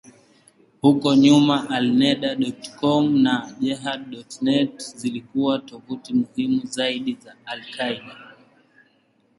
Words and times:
Huko 0.81 1.09
nyuma, 1.15 1.69
Alneda.com 1.69 3.17
na 3.23 3.55
Jehad.net 3.59 4.81
zilikuwa 4.97 5.59
tovuti 5.59 6.13
muhimu 6.13 6.61
zaidi 6.65 7.17
za 7.25 7.35
al-Qaeda. 7.45 8.17